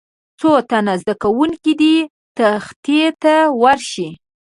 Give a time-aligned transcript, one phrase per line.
[0.39, 1.95] څو تنه زده کوونکي دې
[2.37, 4.09] تختې ته ورشي.